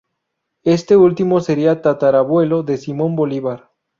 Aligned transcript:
Este 0.63 0.97
último 0.97 1.41
sería 1.41 1.83
tatarabuelo 1.83 2.63
de 2.63 2.77
Simón 2.79 3.15
Bolívar. 3.15 3.69